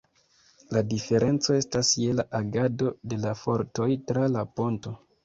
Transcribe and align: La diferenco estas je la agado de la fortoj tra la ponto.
La 0.75 0.81
diferenco 0.93 1.57
estas 1.63 1.91
je 2.05 2.15
la 2.21 2.25
agado 2.39 2.89
de 3.13 3.21
la 3.27 3.35
fortoj 3.43 3.89
tra 4.13 4.25
la 4.39 4.47
ponto. 4.61 4.97